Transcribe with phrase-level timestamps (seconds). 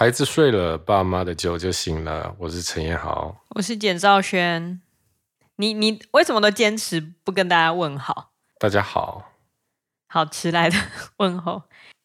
[0.00, 2.32] 孩子睡了，爸妈的酒就醒了。
[2.38, 4.80] 我是陈彦豪，我是简兆轩。
[5.56, 8.30] 你你为什么都坚持不跟大家问好？
[8.60, 9.32] 大家好，
[10.06, 10.76] 好迟来的
[11.16, 11.64] 问候。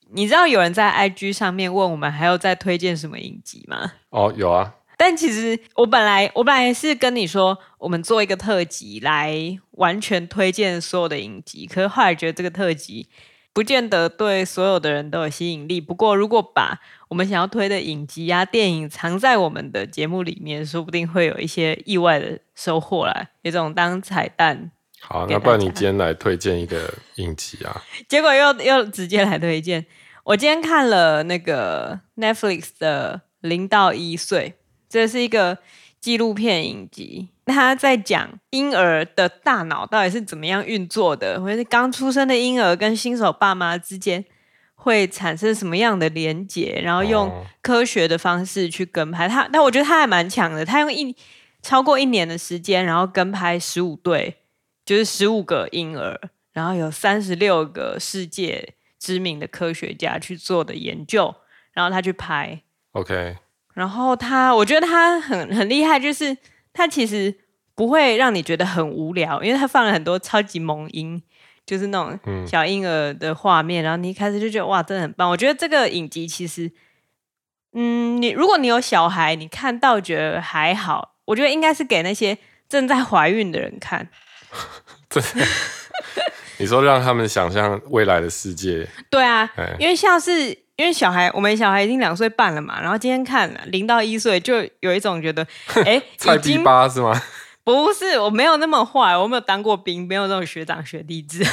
[0.09, 3.93] 你知道有人在 IG 上面问我们还有在推荐什么影集吗？
[4.09, 4.73] 哦，有啊。
[4.97, 13.07] 但其实我本来我本来是跟你说，我们做一个特辑来完全推荐所有的影集，可是后来觉得这个特辑
[13.53, 15.79] 不见得对所有的人都有吸引力。
[15.79, 24.71] 不过如果把我们想要推的影集啊、电影藏在我们的节目里面，说不定会有一些意外的收获啦，有种当彩蛋。
[24.99, 27.83] 好，那不然你今天来推荐一个影集啊？
[28.09, 29.85] 结果又又直接来推荐。
[30.23, 34.55] 我今天看了那个 Netflix 的《零到一岁》，
[34.87, 35.57] 这是一个
[35.99, 44.23] 纪录片影集，他在讲婴儿的大脑到底是怎么样运作的，或者是刚出生的婴儿跟新手爸妈之间。
[44.75, 46.81] 会产生什么样的连结？
[46.83, 50.65] 然后用科学的方式去跟拍他，但我觉得他还蛮强的。
[50.65, 51.15] 他用一
[51.61, 54.39] 超过一年的时间，然后跟拍十五对，
[54.83, 56.19] 就是十五个婴儿，
[56.51, 61.33] 然后有三十六个世界知名的科学家去做的研究，
[61.71, 62.61] 然后他去拍。
[62.91, 63.37] OK，
[63.75, 66.35] 然后他，我觉得他很很厉害，就是
[66.73, 67.33] 他其实
[67.75, 71.21] 不会让你觉得很无聊，因为它放了很多超级萌音。
[71.65, 75.29] 就是那种小婴儿的画面，嗯，然后你一开始就觉得哇，真的很棒。
[75.29, 76.69] 我觉得这个影集其实，
[77.71, 84.09] 嗯，你如果你有小孩，你看到觉得还好，我觉得应该是给那些正在怀孕的人看。
[85.07, 85.23] 对，
[86.59, 88.85] 你说让他们想象未来的世界。
[89.09, 95.45] 对啊，因为像是因为小孩，我们小孩已经两岁半了嘛，然后今天看了零到一岁，就有一种觉得，
[95.85, 97.21] 哎， 菜逼八是吗？
[97.63, 101.45] 不是，我没有那么坏，我没有当过兵，没有那种学长学弟制。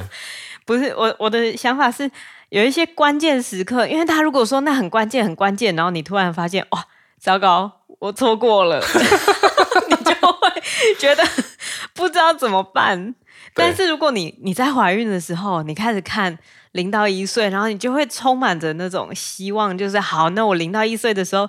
[0.64, 2.10] 不是，我我的想法是
[2.50, 6.84] 有一些关键时刻，因为他如果说那很关键很关键，然后你突然发现哇，
[7.18, 8.78] 糟糕，我错过了，
[9.88, 10.62] 你就会
[10.98, 11.24] 觉得
[11.94, 13.14] 不知道怎么办。
[13.54, 16.38] 但是如果你你在怀孕的时候，你开始看
[16.72, 21.48] 零到一岁，然后你就会充满着那种希望，就是好，那我零到一岁的时候，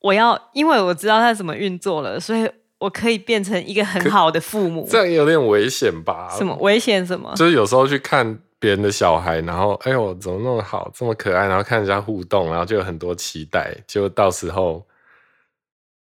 [0.00, 2.48] 我要因为我知道他怎么运作了，所以。
[2.80, 6.28] 我可以变成一个很好的父母，这样有点危险吧？
[6.36, 7.06] 什么危险？
[7.06, 7.32] 什么？
[7.34, 14.84] 就是有时候去看别人的小孩，然后哎呦，怎么那么好，这么可爱，然后看人家互动，然后就有很多期待，就到时候，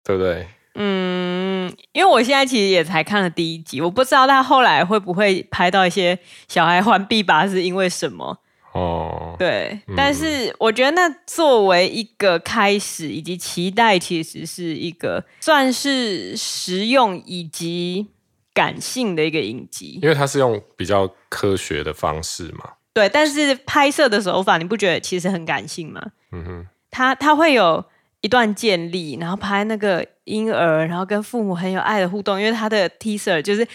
[0.05, 0.47] 对不对？
[0.75, 1.48] 嗯，
[1.93, 6.19] 因为我现在其实也才看了第一集，我不知道他后来会不会拍到一些
[6.49, 8.39] 小孩换臂吧，是因为什么？
[8.75, 18.09] 哦，对，嗯，但是我觉得那作为一个开始以及期待，其实是一个算是实用以及
[18.53, 22.73] 感性的一个影集，因为它是用比较科学的方式嘛。
[22.93, 26.03] 对，但是拍摄的手法你不觉得其实很感性吗？
[26.33, 27.85] 嗯哼，它它会有
[28.21, 33.67] 一段建立，然后拍那个婴儿，然后跟父母很有爱的互动，因为他的 teaser 就是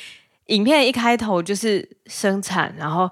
[0.48, 3.10] 影片一开头就是生产，然后。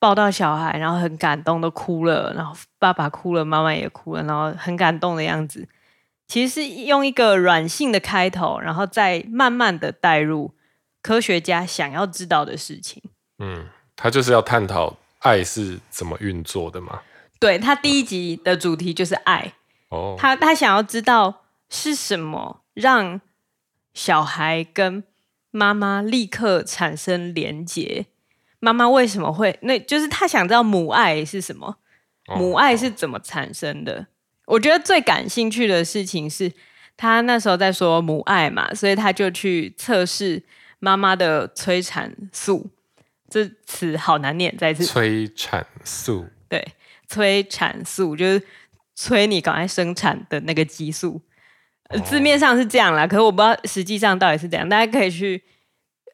[0.00, 2.30] 抱到小孩，然后很感动，都哭了。
[2.34, 5.66] 然后爸爸哭了，妈妈也哭了，然后很感动的样子。
[6.28, 10.52] 其实是用一个软性的开头，然后再慢慢的带入
[11.00, 13.02] 科学家想要知道的事情。
[13.38, 17.00] 嗯，他就是要探讨爱是怎么运作的嘛。
[17.40, 19.54] 对，他第一集的主题就是爱。
[19.94, 23.20] 哦，他他想要知道是什么让
[23.92, 25.04] 小孩跟
[25.50, 28.06] 妈妈立刻产生连结。
[28.58, 29.58] 妈妈为什么会？
[29.62, 31.76] 那就是他想知道母爱是什么，
[32.28, 34.06] 母爱是怎么产生的。
[34.46, 36.50] 我觉得最感兴趣的事情是
[36.96, 40.42] 他那时候在说母爱嘛，所以他就去测试
[40.78, 42.70] 妈妈的催产素。
[43.28, 46.26] 这词好难念，再次催产素。
[46.48, 46.66] 对，
[47.06, 48.42] 催产素就是
[48.94, 51.20] 催你赶快生产的那个激素。
[52.04, 55.42] 字面上是这样啦，可是我不知道实际上到底是怎样，大家可以去。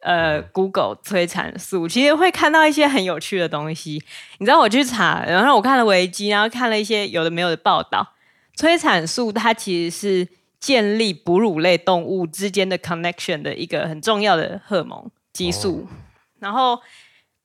[0.03, 4.03] 呃，Google 催产素其实会看到一些很有趣的东西。
[4.39, 8.15] 你知道我去查，然后我看了维基，然后看了一些有的没有的报道。
[8.55, 10.27] 催产素它其实是
[10.59, 15.87] 建立哺乳类动物之间的 connection 的一个很重要的荷尔蒙激素。
[15.87, 15.95] 哦、
[16.39, 16.81] 然后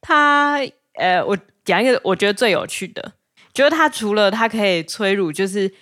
[0.00, 0.58] 它，
[0.94, 3.12] 呃，我讲一个我觉得最有趣的，
[3.56, 5.72] 就是它除了它可以催乳，就是。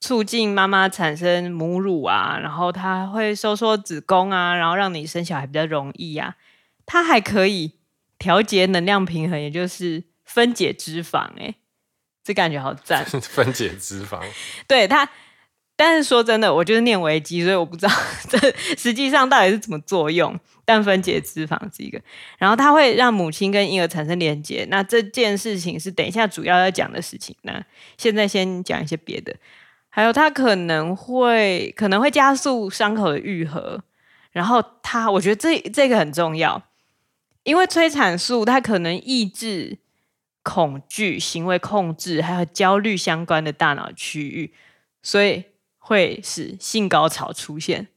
[0.00, 6.36] 促进妈妈产生母乳啊，然后它会收缩子宫啊，然后让你生小孩比较容易啊。
[6.84, 7.72] 它还可以
[8.18, 11.30] 调节能量平衡，也就是分解脂肪。
[11.38, 11.54] 哎，
[12.22, 13.02] 这感觉好赞！
[13.22, 14.20] 分解脂肪，
[14.68, 15.08] 对它。
[15.76, 17.92] 但是说真的，我就是念维基，所以我不知道
[18.28, 18.38] 这
[18.76, 20.38] 实际上到底是怎么作用。
[20.66, 22.00] 但分解脂肪是一个，
[22.38, 24.66] 然后它会让母亲跟婴儿产生连接。
[24.70, 27.36] 那这件事情是等一下主要要讲的事情。
[27.42, 27.62] 那
[27.98, 29.36] 现在先讲一些别的。
[29.90, 33.78] 还有它可能会可能会加速伤口的愈合，
[34.32, 36.62] 然后它我觉得这这个很重要，
[37.42, 39.76] 因为催产素它可能抑制
[40.42, 44.54] 恐惧、行为控制还有焦虑相关的大脑区域，
[45.02, 45.44] 所以
[45.86, 47.88] 会使性高潮出现。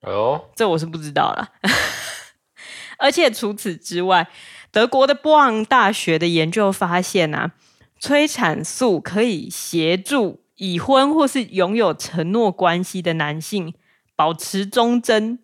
[0.00, 1.52] 哦，这我是不知道了。
[2.98, 4.26] 而且除此之外，
[4.70, 7.52] 德国的波昂大学的研究发现啊，
[8.00, 13.74] 催产素可以协助已婚或是拥有承诺关系的男性
[14.16, 15.38] 保持忠贞，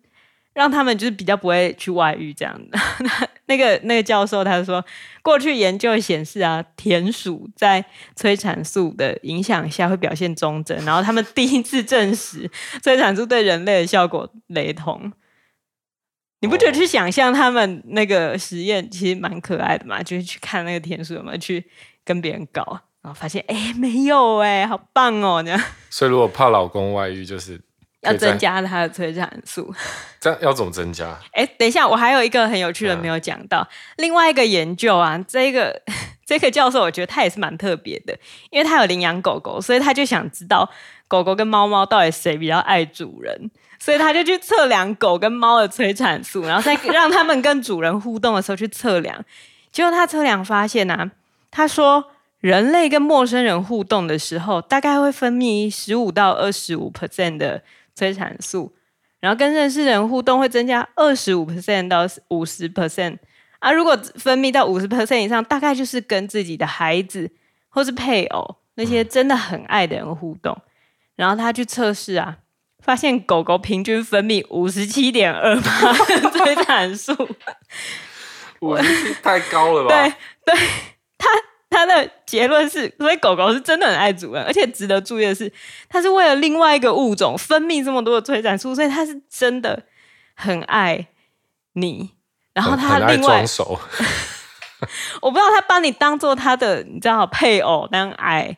[0.53, 2.79] 让他们就是比较不会去外遇这样的。
[3.47, 4.83] 那个那个教授他说，
[5.21, 12.49] 过去研究显示啊，田鼠在催产素的影响下会表现忠贞，然后他们第一次证实
[12.81, 15.11] 催产素对人类的效果雷同。
[16.41, 20.03] 你不觉得去想象他们那个实验其实蛮可爱的嘛？
[20.03, 21.65] 就是去看那个田鼠有没有去
[22.03, 22.63] 跟别人搞，
[23.01, 25.59] 然后发现哎没有哎，好棒哦这样。
[25.89, 27.59] 所以如果怕老公外遇，就是
[28.05, 29.73] 要增加它的催产素。
[30.21, 31.17] 这样要怎么增加？
[31.31, 33.67] 哎，等一下，我还有一个很有趣的没有讲到，嗯、
[33.97, 35.81] 另外一个研究啊，这个
[36.25, 38.17] 这个教授我觉得他也是蛮特别的，
[38.49, 40.69] 因为他有领养狗狗，所以他就想知道
[41.07, 43.51] 狗狗跟猫猫到底谁比较爱主人。
[43.77, 49.23] 所以他就去测量狗跟猫的催产素， 然后再让他们跟主人互动的时候去测量。
[49.71, 51.11] 结果他测量发现啊，
[51.51, 52.05] 他说
[52.39, 57.61] 人类跟陌生人互动的时候，大概会分泌十五到二十五 percent 的
[57.95, 58.71] 催产素，
[59.19, 63.17] 然后跟认识人互动会增加二十五 percent 到五十 percent。
[63.59, 67.31] 啊，如果分泌到五十 percent 以上，大概就是跟自己的孩子
[67.69, 70.55] 或是配偶那些真的很爱的人互动。
[71.15, 72.37] 然后他去测试啊。
[72.83, 75.91] 发现狗狗平均分泌五十七点二八
[76.29, 77.13] 催产素，
[78.61, 78.75] 五
[79.23, 79.89] 太高了吧？
[79.89, 80.55] 对对，
[81.17, 81.27] 他
[81.67, 85.51] 他的结论是，所以狗狗是真的很爱主人，而且值得注意的是，
[85.89, 89.83] 它是为了另外一个物种分泌这么多的催产素，所以它是真的
[90.35, 91.07] 很爱
[91.73, 92.11] 你。
[92.53, 93.79] 然后它另外，手
[95.21, 98.57] 我不知道它把你当做它的，你知道配偶那样爱。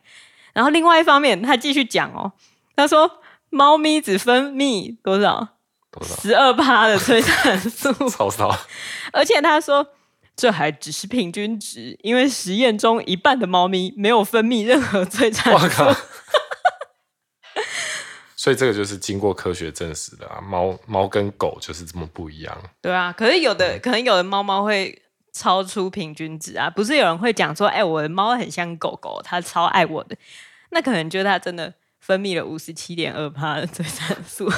[0.53, 2.33] 然后另外一方面，他继续讲哦，
[2.75, 3.19] 他说。
[3.49, 5.47] 猫咪只分泌多少？
[6.21, 8.53] 十二趴的催产素， 超少。
[9.13, 9.87] 而且他说，
[10.37, 15.83] 这还只是平均值，因为实验中一半的猫咪没有分泌任何催产素。
[18.37, 22.57] 所以这个就是经过科学证实的啊，猫猫跟狗就是这么不一样。
[22.81, 25.01] 对啊，可是有的、嗯、可能有的猫猫会
[25.33, 30.15] 超出平均值啊，不是有人会讲说，哎、欸，我的猫很像狗狗，它超爱我的，
[30.69, 31.73] 那可能就是它真的。
[31.99, 34.49] 分泌了五十七点二帕的催产素。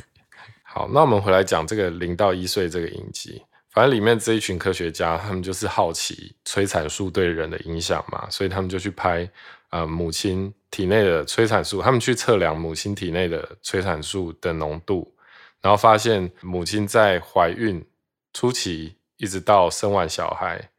[0.64, 3.42] 好，那我们回来讲这个零到一岁这个影集。
[3.76, 9.28] 反正里面这一群科学家，他们就是好奇催产素对人的影响嘛，所以他们就去拍
[9.68, 15.14] 呃母亲体内的催产素，他们去测量母亲体内的催产素的浓度，
[15.60, 17.84] 然后发现母亲在怀孕
[18.32, 20.70] 初期一直到生完小孩，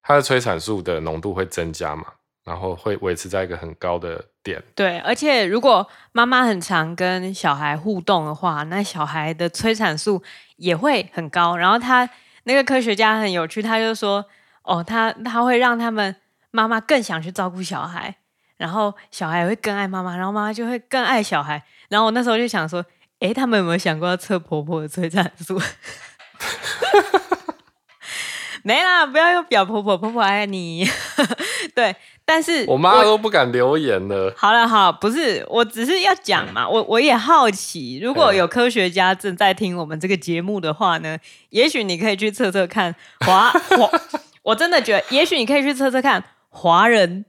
[0.00, 2.04] 她的催产素的浓度会增加嘛。
[2.44, 4.62] 然后会维持在一个很高的点。
[4.76, 10.22] 对，而且如果妈妈很常跟小孩互动的话，那小孩的催产素
[10.54, 11.56] 也会很高。
[11.56, 12.08] 然后他
[12.46, 14.24] 那个科学家很有趣，他就说
[14.62, 16.14] ：“哦，他他会让他们
[16.52, 18.14] 妈妈更想去照顾小孩，
[18.56, 22.86] 然后小孩会更爱妈妈，然后妈妈就会更爱小孩。”然后我那时候就想说
[23.18, 25.60] ：“哎，他们有没有想过要测婆婆的催产素？”
[28.62, 30.88] 没啦，不要用表婆婆，婆婆爱你。
[31.74, 31.94] 对，
[32.28, 34.34] 但是我妈都不敢留言了。
[34.36, 36.68] 好了，好，不是，我只是要讲嘛。
[36.68, 41.16] 我我也好奇，如果有科学家正在听我们这个节目的话呢，
[41.50, 43.88] 也许你可以去测测看华华。
[44.42, 47.24] 我真的觉得，也许你可以去测测看华人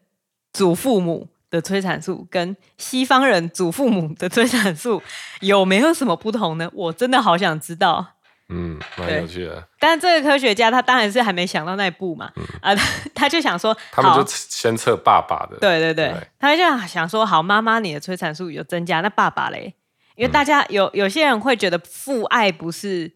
[0.51, 5.01] 祖父母的催产素跟西方人祖父母的催产素
[5.41, 6.69] 有没有什么不同呢？
[6.73, 8.13] 我真的好想知道。
[8.49, 9.67] 嗯，蛮有趣的。
[9.79, 12.81] 但这个科学家他当然是还没想到那一步嘛，嗯、啊，
[13.13, 15.57] 他就想说，他们就先测爸爸的。
[15.59, 19.73] 对对对，对他就想说，好，妈妈你的催产素有增加，那爸爸嘞？
[20.15, 23.11] 因为大家有、嗯、有些人会觉得父爱不是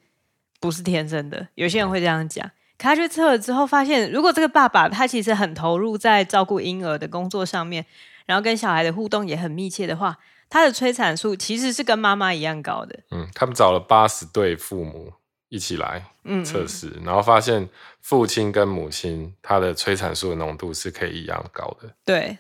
[0.60, 2.46] 不是天生的，有些人会这样讲。
[2.46, 7.86] 嗯、可他去测了之后发现，如果这个爸爸他其实很投入在照顾婴儿的工作上面，
[8.26, 10.18] 然后跟小孩的互动也很密切的话，
[10.50, 13.00] 他的催产素其实是跟妈妈一样高的。
[13.12, 15.14] 嗯，他们找了八十对父母。
[15.52, 16.06] 一起来
[16.46, 17.68] 测试，嗯嗯，然后发现
[18.00, 21.94] 父亲跟母亲他的催产素的浓度是可以一样高的。
[22.06, 22.38] 对，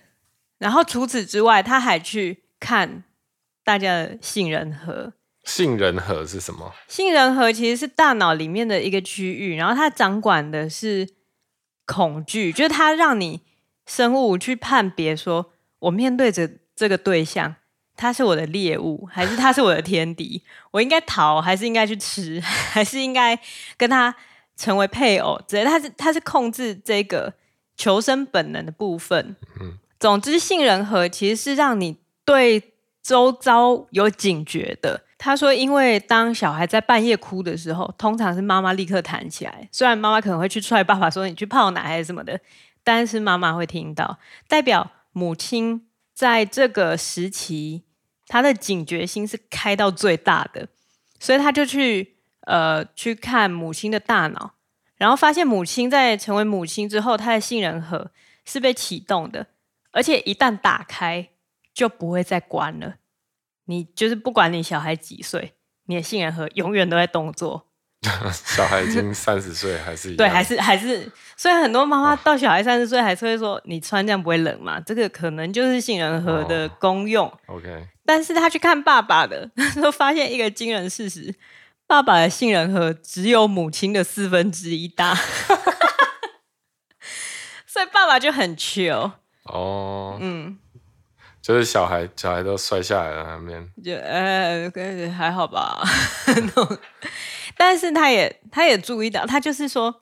[0.57, 3.03] 然后除此之外，他还去看
[3.65, 5.11] 大家的杏仁核。
[5.43, 6.73] 杏仁核是什么？
[6.87, 11.09] 杏仁核其实是大脑里面的一个区域，然后它掌管的是
[11.85, 13.41] 恐惧，就是它让你
[13.85, 17.55] 生物去判别说，我面对着这个对象，
[17.97, 20.41] 他是我的猎物，还是他是我的天敌？
[20.71, 23.37] 我应该逃，还是应该去吃， 还是应该
[23.77, 24.15] 跟他
[24.55, 25.39] 成为配偶？
[25.47, 27.31] 之类，他是他是控制这个
[27.75, 29.35] 求生本能的部分。
[29.59, 35.03] 嗯，总之，杏仁核其实是让你对周遭有警觉的。
[35.19, 42.39] 他说，因为当小孩在半夜哭的时候，通常是妈妈立刻弹起来，虽然妈妈可能会去踹爸爸说你去泡奶还是什么的，
[42.83, 44.17] 但是妈妈会听到，
[44.47, 45.85] 代表母亲。
[46.21, 47.81] 在这个时期，
[48.27, 50.67] 他的警觉心是开到最大的，
[51.19, 54.53] 所以他就去呃去看母亲的大脑，
[54.97, 58.11] 然后发现母亲在成为母亲之后，她的杏仁核
[58.45, 59.47] 是被启动的，
[59.89, 61.29] 而且一旦打开
[61.73, 62.97] 就不会再关了。
[63.65, 65.55] 你就是不管你小孩几岁，
[65.87, 67.70] 你的杏仁核永远都在动作。
[68.33, 77.27] 小孩已经三十岁，还是对，还是还是，所以很多妈妈到小孩三十岁还是会说：“你穿这样不会冷吗？”这个可能就是杏仁核的功用。
[77.45, 81.35] 哦、OK，但是他去看爸爸的， 他说发现一个惊人事实：
[81.85, 85.13] 爸爸的杏仁核只有母亲的四分之一大，
[87.67, 89.11] 所以爸爸就很 chill
[89.43, 90.57] 哦，嗯，
[91.39, 94.71] 就是小孩小孩都摔下来了，那边就呃，
[95.15, 95.83] 还好吧。
[97.61, 100.01] 但是他也，他也注意到，他就是说，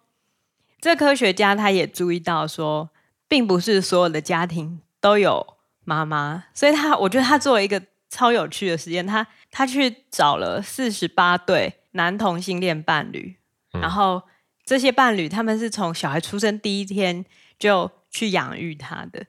[0.79, 2.89] 这科学家他也注意到说，
[3.27, 13.35] 并不是所有的家庭都有妈妈，所以他，我觉得他做了一个超有趣的实验，他他去找了四十八对男同性恋伴侣，
[13.73, 14.23] 嗯，然后
[14.63, 17.25] 这些伴侣他们是从小孩出生第一天
[17.59, 19.25] 就去养育他的，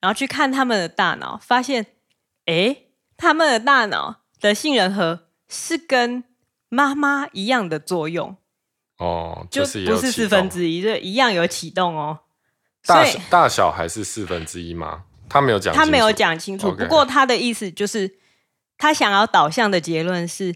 [0.00, 1.86] 然后去看他们的大脑，发现，
[2.44, 6.24] 诶，他们的大脑的杏仁核是跟
[6.70, 8.34] 妈妈一样的作用
[8.96, 12.20] 哦，就不是四分之一，就一样有启动哦。
[12.86, 15.04] 大大小还是四分之一吗？
[15.28, 16.72] 他没有讲，他没有讲清楚。
[16.74, 18.18] 不过他的意思就是，
[18.78, 20.54] 他想要导向的结论是，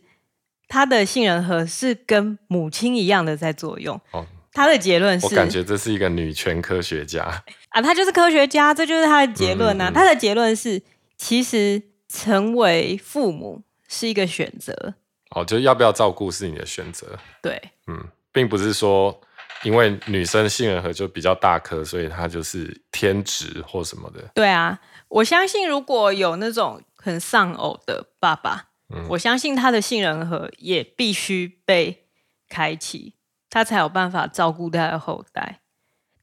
[0.68, 4.00] 他的杏仁核是跟母亲一样的在作用。
[4.12, 7.24] 哦，他的结论是，我感觉这是一个女权科学家
[7.70, 9.88] 啊，她就是科学家，这就是他的结论啊。
[9.88, 10.82] 嗯嗯，他的结论是，
[11.16, 14.94] 其实成为父母是一个选择。
[15.34, 17.18] 哦，就是要不要照顾是你的选择。
[17.42, 19.20] 对，嗯，并不是说
[19.62, 24.20] 因为女生杏仁核就比较大颗，所以她就是天职或什么的。
[24.34, 32.06] 对啊，我相信如果有那种很丧偶的爸爸，嗯，我相信他的杏仁核也必须被
[32.48, 33.14] 开启，
[33.50, 35.60] 他才有办法照顾他的后代。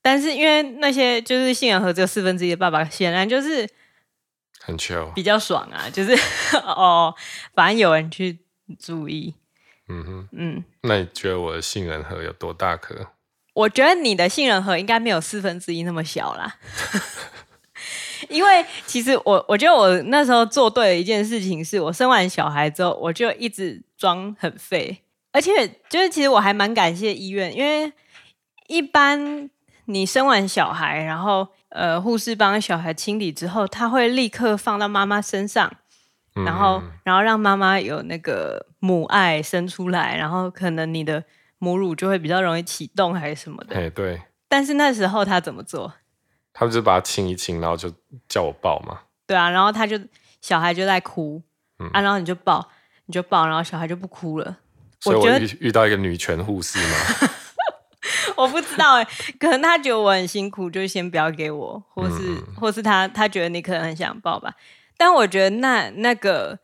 [0.01, 3.67] 但是因为那些就是杏仁核只有四分之一的爸爸，显然就是
[4.59, 6.15] 很 chill，比较爽啊，就是
[6.63, 7.13] 哦，
[7.53, 8.39] 反正有人去。
[8.79, 9.35] 注意，
[9.87, 13.07] 嗯哼，嗯，那你觉得我的杏仁核有多大颗？
[13.53, 16.55] 我觉得你的杏仁核应该没有四分之一那么小啦，
[18.29, 27.91] 因为其实我我觉得我那时候做对了一件事情是，我生完小孩之后，我就一直装很废，而且就是其实我还蛮感谢医院，因为
[28.67, 29.49] 一般
[29.85, 35.73] 你生完小孩，然后呃护士帮小孩清理之后，他会立刻放到妈妈身上。
[36.33, 41.23] 然后，嗯、然后让妈妈有那个母爱生出来，然后可能你的
[41.59, 43.75] 母乳就会比较容易启动，还是什么的。
[43.75, 44.21] 哎，对。
[44.47, 45.93] 但是那时候他怎么做？
[46.53, 47.91] 他不是把他亲一亲，然后就
[48.27, 48.99] 叫我抱嘛？
[49.25, 49.99] 对啊，然后他就
[50.41, 51.41] 小孩就在哭，
[51.79, 52.69] 嗯、啊，然后你就抱，
[53.05, 54.57] 你就抱，然后小孩就不哭了。
[54.99, 57.29] 所以我遇遇到一个女权护士吗？
[58.35, 59.07] 我不知道哎，
[59.39, 64.53] 可能他觉得我很辛苦，就先不要给我，或是、嗯、或是他他觉得你可能很想抱吧。
[65.01, 66.59] 但我觉得那那个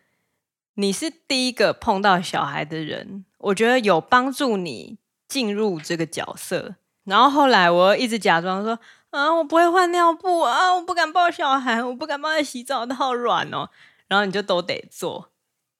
[0.75, 6.75] 你是第一个碰到小孩的人，我觉得有帮助你进入这个角色。
[7.05, 8.77] 然后后来我一直假装说
[9.09, 13.71] 啊，我不会换尿布啊，我不敢抱小孩，我不敢帮他洗澡，他好软哦。
[14.07, 15.31] 然后你就都得做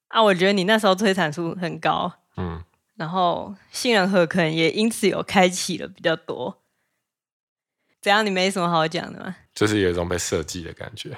[0.07, 0.23] 啊。
[0.23, 2.63] 我觉得你那时候催产素很高，嗯，
[2.95, 6.63] 然后杏仁核可能也因此有开启了比较多。
[8.01, 8.25] 怎样？
[8.25, 9.35] 你没什么好讲的吗？
[9.53, 11.15] 就是有一种被设计的感觉。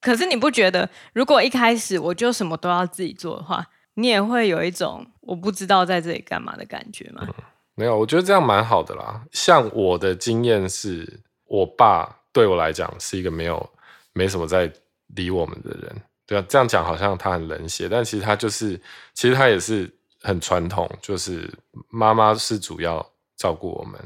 [0.00, 7.28] 可是你不觉得，如果一开始我就什么都要自己做的话，你也会有一种我不知道在这里干嘛的感觉吗？
[7.74, 9.22] 没有，我觉得这样蛮好的啦。
[9.30, 13.70] 像我的经验是，我爸对我来讲是一个没有
[14.14, 14.72] 没什么在
[15.08, 16.02] 理我们的人。
[16.26, 18.80] 对啊，这样讲好像他很冷血，但其实他就是，
[19.12, 19.92] 其实他也是
[20.22, 21.52] 很传统，就是
[21.90, 24.00] 妈妈是主要照顾我们。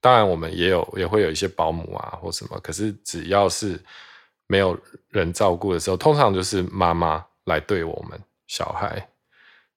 [0.00, 3.82] 当然，我们也有也会有一些保姆啊或什么，可是只要是。
[4.50, 4.76] 没有
[5.10, 9.08] 人照顾的时候，通常就是妈妈来对我们小孩，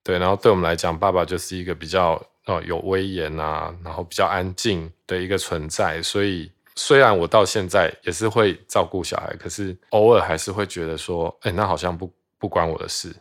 [0.03, 13.15] 对，然后对我们来讲，爸爸就是一个比较哦有威严啊，然后比较安静的一个存在，所以虽然我到现在也是会照顾小孩，可是偶尔还是会觉得说，哎、欸，那好像不不关我的事。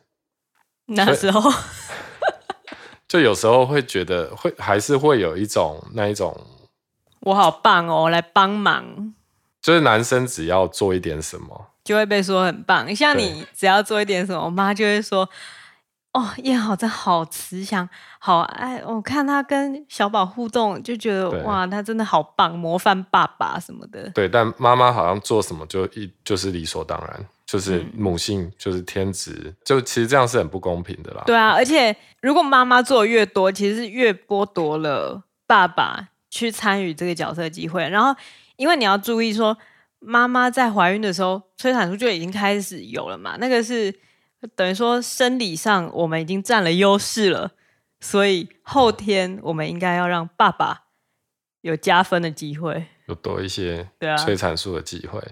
[0.87, 1.53] 那时候，
[3.07, 6.35] 就有时候会觉得会还是会有一种那一种，
[7.21, 9.02] 我好棒哦，我来帮忙。
[9.63, 12.95] 就是男生只要做一点什么，就会被说很棒。
[12.95, 15.29] 像你只要做一点什么，我妈就会说。
[16.15, 17.89] 哦，彦豪真好慈祥，
[18.19, 18.83] 好爱。
[18.85, 24.11] 我看他跟小宝互动，就觉得哇，他真的好棒，模范爸爸什么的。
[24.11, 31.23] 对，但妈妈好像做什么就一就是理所当然，就是母性就是天职，嗯、就其实这样是很不公平的啦。
[31.25, 37.89] 对啊，而且如果妈妈做越多，其实是越剥夺了爸爸去参与这个角色的机会。
[37.89, 38.15] 然后，
[38.57, 39.57] 因为你要注意说，
[39.99, 43.95] 妈妈在怀孕的时候，催产素就已经开始有了嘛，那个是。
[44.57, 47.53] 等于说生理上我们已经占了优势了，
[48.01, 50.87] 所以后天我们应该要让爸爸
[51.61, 55.21] 有加分的机会，有多一些催产素的机会。
[55.21, 55.31] 啊、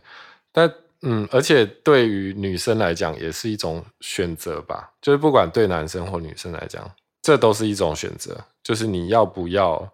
[0.53, 0.73] 但
[1.03, 6.89] 嗯，而且对于女生来讲也是一种选择吧，就是不管对男生或女生来讲，
[7.21, 9.93] 这都是一种选择，就是你要不要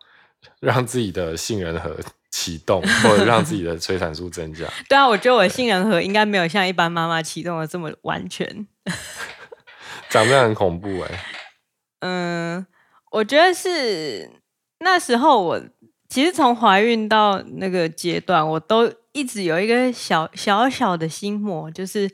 [0.61, 1.97] 让自己的杏仁核
[2.38, 4.66] 启动， 或者让自己的催产素增加。
[4.90, 8.66] 对啊，我觉得我的杏仁核应该没有像一般妈妈启动的这么完全。
[10.11, 11.21] 长得很恐怖哎、欸。
[12.07, 12.66] 嗯，
[13.11, 14.31] 我觉得是
[14.81, 15.62] 那时候我
[16.11, 22.11] 其实从怀孕到那个阶段，我都一直有一个小小小的心魔，就是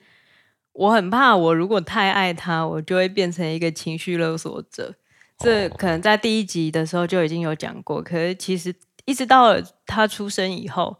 [0.74, 4.94] 我很怕我如果太爱他，我就会变成一个情绪勒索者。
[5.38, 8.72] 这可能在第一集的时候就已经有讲过，可是其实
[9.04, 10.98] 一直到了他出生以后，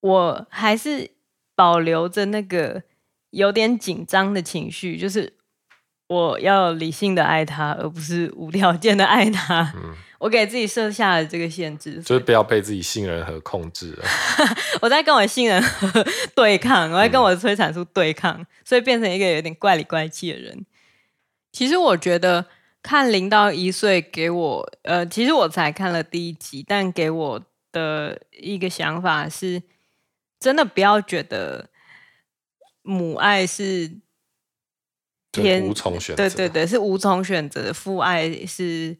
[0.00, 1.10] 我还是
[1.54, 2.82] 保留着那个。
[3.32, 5.32] 有点紧张的情绪，就是
[6.08, 9.72] 我要理性的爱他，而不是无条件的爱他。
[9.76, 14.04] 嗯，我给自己设下了这个限制，就是不要被自己杏仁核控制了。
[14.82, 20.66] 我在跟我杏仁核对抗，我在跟我的催产素对抗，嗯，所以变成一个有点怪里怪气的人。
[21.52, 22.46] 其实我觉得
[22.82, 29.62] 看零到一岁给我，呃，其实我才看了第一集，但给我的一个想法是，
[30.38, 31.68] 真的不要觉得。
[32.82, 34.00] 母爱是
[35.30, 37.74] 天无从选择，对对对，是无从选择的。
[37.74, 38.96] 父爱是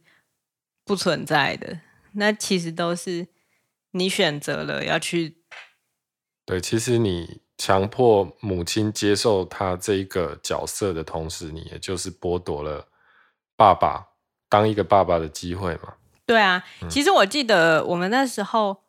[0.84, 1.80] 不存在的，
[2.12, 3.26] 那其实都是
[3.92, 5.38] 你选择了要去。
[6.44, 12.86] 对，其实你强迫母亲接受他这一个角色的同时，你也就是剥夺了
[13.60, 14.08] 爸爸
[14.48, 15.94] 当一个爸爸的机会嘛。
[16.24, 18.82] 对啊，其实我记得我们那时候。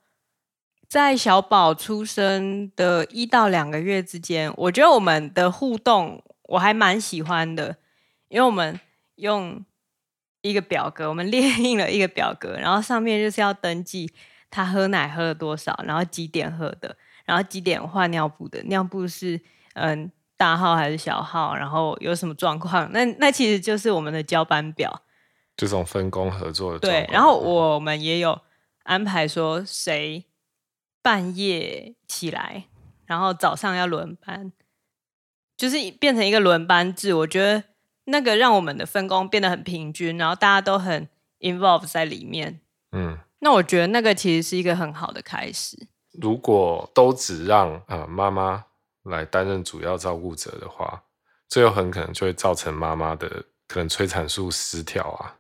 [0.92, 7.78] 在小宝出生的一到两个月之间，我觉得我们的互动我还蛮喜欢的，
[8.28, 8.78] 因为我们
[9.16, 9.64] 用
[10.42, 14.12] 一个表格，我们列印了一个表格，然后上面就是要登记
[14.50, 19.40] 他喝奶喝了多少，然后几点喝的，然后几点换尿布的，尿布是
[19.76, 25.04] 嗯大号还是小号，然后有什么状况，那那其实就是我们的交班表，
[25.56, 26.80] 这种分工合作的。
[26.80, 28.42] 对，然后我们也有
[28.84, 30.26] 安排说谁。
[31.04, 32.66] 半夜起来，
[33.08, 34.52] 然后早上要轮班，
[35.58, 37.12] 就是变成一个轮班制。
[37.12, 37.64] 我觉得
[38.04, 42.62] 那个让我们的分工变得很平均，然后大家都很 involve 在里面。
[42.92, 45.88] 嗯，那我觉得那个其实是一个很好的开始。
[46.12, 48.66] 如果都只让呃妈妈
[49.04, 51.04] 来担任主要照顾者的话，
[51.48, 55.36] 最后很可能就会造成妈妈的可能催产素失调啊，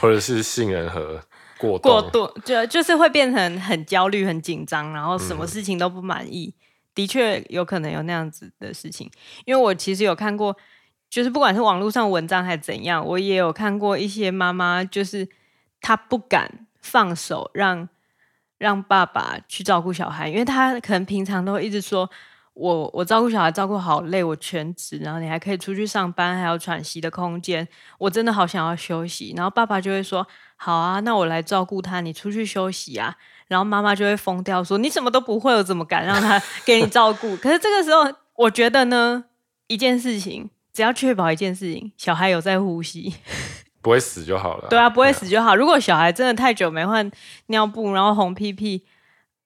[0.00, 1.22] 或者是杏仁核。
[1.58, 6.54] 过过度就就是会变成很焦虑、很紧张，然后什么事情都不满意。
[6.56, 6.62] 嗯。
[6.94, 9.10] 的确有可能有那样子的事情，
[9.44, 10.56] 因为我其实有看过，
[11.10, 15.28] 就是不管是网络上文章还是怎样，我也有看过一些妈妈，就是
[15.82, 17.88] 她不敢放手让
[18.56, 22.10] 让爸爸去照顾小孩，因为她可能平常都会一直说。
[22.54, 29.32] 我我照顾小孩照顾好累，我全职，然后你还可以出去上班，还有喘息的空间，我真的好想要休息。
[29.36, 33.16] 然后爸爸就会说：“好啊，那我来照顾他，你出去休息啊。”
[33.48, 39.24] 然后妈妈就会疯掉说：“你什么都不会，我怎么敢让他 给你照顾？”可是这个时候，我觉得呢，
[39.68, 43.14] 一件事情只要确保一件事情，小孩有在呼吸，
[43.80, 44.68] 不会死就好了。
[44.68, 45.56] 对啊，不会死就好。
[45.56, 47.10] 如果小孩真的太久没换
[47.46, 48.84] 尿布，然后红屁屁。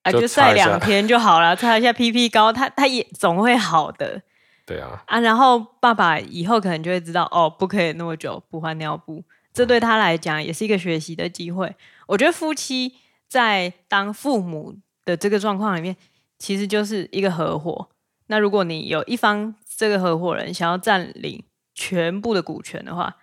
[0.05, 4.21] 啊，就晒两天就好了，擦一下 PP 膏，他他也总会好的。
[4.63, 11.75] 对啊，啊，然后爸爸以后可能就会知道，哦，不可以那么久不换尿布，这对他来讲也是一个学习的机会。
[12.05, 12.93] 我觉得夫妻
[13.27, 15.95] 在当父母的这个状况里面，
[16.37, 17.89] 其实就是一个合伙。
[18.27, 23.15] 那如果你有一方这个合伙人想要占领全部的股权的话，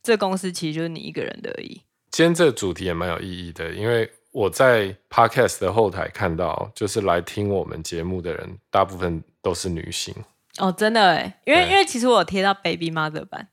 [0.00, 1.82] 这公司其实就是你一个人的而已。
[2.12, 4.12] 今天这个主题也蛮有意义的，因为。
[4.38, 10.14] 我在 Podcast 的后台看到，就是来听我们节目的人，大部分都是女性。
[10.58, 13.48] 哦，真的哎，因为因为其实我有贴到 Baby Mother 版，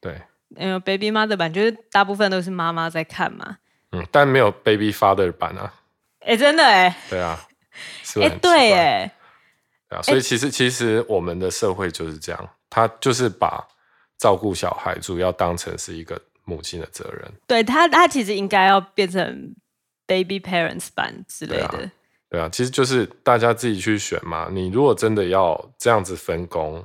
[0.00, 0.22] 对，
[0.56, 3.58] 因为 Baby Mother 版就是大部分都是妈妈在看嘛。
[3.92, 5.74] 嗯，但没有 Baby Father 版啊。
[6.20, 6.96] 哎，真的哎。
[7.10, 7.38] 对啊。
[8.16, 9.12] 哎，对哎。
[9.90, 13.68] 对啊，所以其实其实我们的社会就是这样，他就是把
[14.16, 17.30] 照顾小孩主要当成是一个母亲的责任。
[17.46, 19.54] 对他，他其实应该要变成
[20.10, 21.88] Baby Parents 版之类的。
[22.28, 24.48] 对啊，其实就是大家自己去选嘛。
[24.50, 26.84] 你如果真的要这样子分工，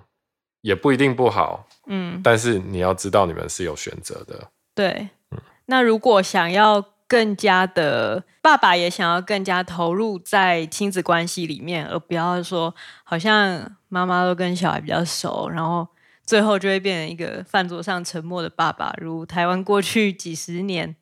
[0.62, 1.68] 也不一定不好。
[1.88, 4.50] 嗯，但是你要知道你们是有选择的。
[4.76, 15.88] 对，嗯，那如果想要更加的，爸爸也想要更加投入在亲子关系里面，而不要说好像妈妈都跟小孩比较熟，然后
[16.26, 20.96] 最后就会变成一个饭桌上沉默的爸爸，如台湾过去几十年，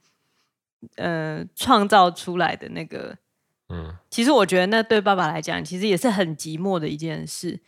[0.95, 3.15] 呃，创造出来的那个。
[3.69, 7.59] 嗯，其实我觉得那对爸爸来讲，其实也是很寂寞的一件事。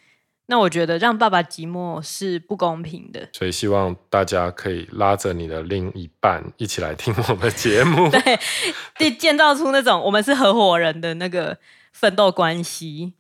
[0.48, 8.08] 那我觉得让爸爸寂寞是不公平的，所以希望大家可以拉着你的另一半一起来听我们的节目，
[9.00, 11.58] 对，建造出那种我们是合伙人的那个
[11.94, 13.14] 奋斗关系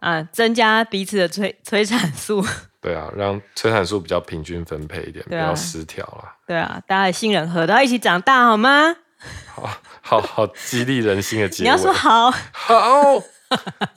[0.00, 2.44] 啊，增加彼此的催催产素。
[2.80, 6.34] 对啊，让催产素比较平均分配一点，啊、不要失调了。
[6.48, 8.96] 对啊，大家的杏仁核都要一起长大，好吗？
[9.54, 9.70] 好。
[10.08, 11.66] 好好激励人心的节目。
[11.66, 13.20] 你要说好，好，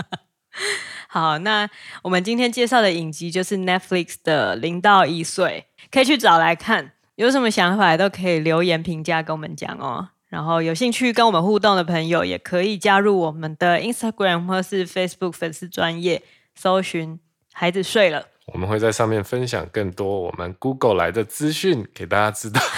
[1.08, 1.38] 好。
[1.38, 1.70] 那
[2.02, 6.94] 我们今天介绍的影集就是 Netflix 的《零到一岁》，可以去找来看。
[7.13, 10.10] 有什么想法都可以留言评价跟我们讲哦。
[10.30, 16.24] 然后有兴趣跟我们互动的朋友，也可以加入我们的 Instagram 或是 Facebook 粉丝专业，
[16.56, 17.20] 搜寻
[17.54, 18.26] “孩子睡了”。
[18.52, 22.60] 我们会在上面分享更多我们 Google 来的资讯给大家知道。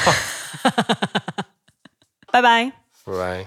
[2.33, 2.73] 拜拜。
[3.05, 3.47] 拜拜。